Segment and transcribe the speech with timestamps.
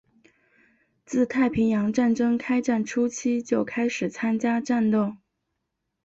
[1.05, 5.17] 自太平洋战争开战初期就开始参加战斗。